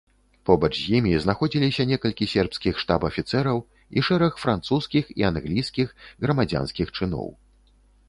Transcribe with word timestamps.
Побач 0.49 0.69
з 0.77 0.85
імі 0.99 1.11
знаходзіліся 1.25 1.85
некалькі 1.91 2.29
сербскіх 2.33 2.81
штаб-афіцэраў 2.85 3.57
і 3.65 3.99
шэраг 4.11 4.33
французскіх 4.47 5.15
і 5.19 5.31
англійскіх 5.31 5.97
грамадзянскіх 6.23 6.87
чыноў. 6.99 7.27